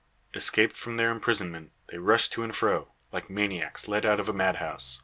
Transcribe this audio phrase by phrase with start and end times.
[0.33, 4.33] Escaped from their imprisonment, they rush to and fro, like maniacs let out of a
[4.33, 4.99] madhouse.